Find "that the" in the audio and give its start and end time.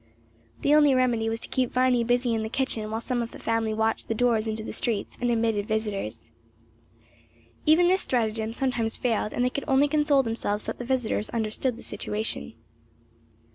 10.65-10.85